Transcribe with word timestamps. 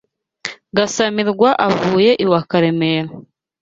Gasamirwa 0.77 1.49
avuye 1.67 2.11
iwa 2.23 2.41
Karemera 2.49 3.09